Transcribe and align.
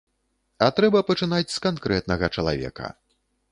А 0.67 0.69
трэба 0.79 1.01
пачынаць 1.09 1.53
з 1.57 1.63
канкрэтнага 1.67 2.33
чалавека. 2.39 2.93